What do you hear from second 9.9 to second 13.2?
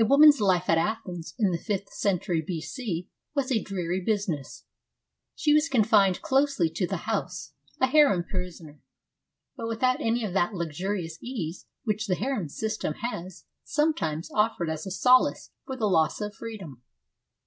any of that luxurious ease which the harem system has I 57 58 FEMINISM